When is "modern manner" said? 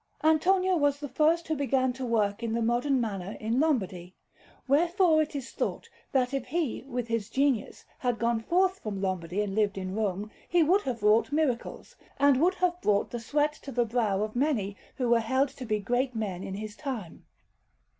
2.63-3.33